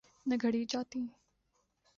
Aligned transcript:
نہ 0.27 0.35
گھڑی 0.43 0.63
جاتیں۔ 0.71 1.05